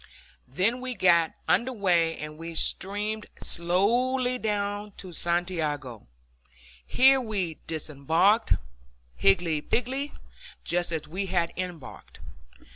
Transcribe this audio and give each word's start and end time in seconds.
Then 0.47 0.73
the 0.77 0.79
fleet 0.79 0.97
got 1.01 1.33
under 1.47 1.71
way, 1.71 2.17
and 2.17 2.35
we 2.35 2.55
steamed 2.55 3.27
slowly 3.39 4.39
down 4.39 4.93
to 4.97 5.11
Santiago. 5.11 6.07
Here 6.83 7.21
we 7.21 7.59
disembarked, 7.67 8.53
higgledy 9.13 9.61
piggledy, 9.61 10.13
just 10.63 10.91
as 10.91 11.07
we 11.07 11.27
had 11.27 11.53
embarked. 11.55 12.19